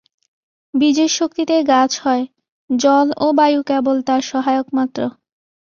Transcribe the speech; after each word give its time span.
বীজের 0.73 1.11
শক্তিতেই 1.17 1.63
গাছ 1.63 1.91
হয়, 2.03 2.23
জল 2.69 3.07
ও 3.17 3.27
বায়ু 3.33 3.61
কেবল 3.63 3.97
তার 4.07 4.21
সহায়ক 4.21 4.67
মাত্র। 4.73 5.01